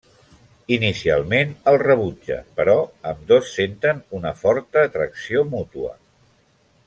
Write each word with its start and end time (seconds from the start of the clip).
Inicialment 0.77 1.51
el 1.71 1.77
rebutja, 1.83 2.37
però 2.61 2.75
ambdós 3.13 3.53
senten 3.59 4.03
una 4.21 4.33
forta 4.43 4.87
atracció 4.89 5.45
mútua. 5.55 5.97